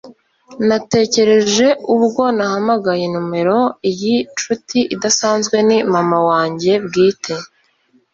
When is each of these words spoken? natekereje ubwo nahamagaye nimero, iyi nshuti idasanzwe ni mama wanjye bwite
natekereje 0.67 1.67
ubwo 1.95 2.23
nahamagaye 2.37 3.05
nimero, 3.13 3.59
iyi 3.89 4.15
nshuti 4.33 4.77
idasanzwe 4.95 5.55
ni 5.67 5.77
mama 5.93 6.17
wanjye 6.29 6.71
bwite 6.85 7.33